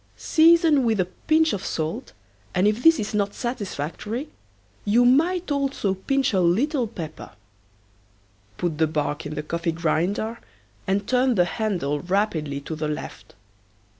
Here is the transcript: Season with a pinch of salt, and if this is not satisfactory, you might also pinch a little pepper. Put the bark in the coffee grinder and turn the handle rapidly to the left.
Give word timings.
Season 0.17 0.83
with 0.83 0.99
a 0.99 1.05
pinch 1.05 1.53
of 1.53 1.63
salt, 1.63 2.13
and 2.55 2.67
if 2.67 2.81
this 2.81 2.97
is 2.99 3.13
not 3.13 3.35
satisfactory, 3.35 4.29
you 4.83 5.05
might 5.05 5.51
also 5.51 5.93
pinch 5.93 6.33
a 6.33 6.39
little 6.41 6.87
pepper. 6.87 7.29
Put 8.57 8.79
the 8.79 8.87
bark 8.87 9.27
in 9.27 9.35
the 9.35 9.43
coffee 9.43 9.71
grinder 9.73 10.39
and 10.87 11.07
turn 11.07 11.35
the 11.35 11.45
handle 11.45 11.99
rapidly 11.99 12.61
to 12.61 12.75
the 12.75 12.87
left. 12.87 13.35